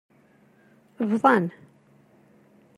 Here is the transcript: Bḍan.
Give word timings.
Bḍan. 1.09 1.45